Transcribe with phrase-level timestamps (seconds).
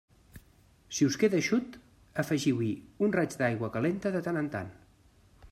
[0.99, 1.77] Si us queda eixut,
[2.23, 2.71] afegiu-hi
[3.09, 4.75] un raig d'aigua calenta de tant en tant.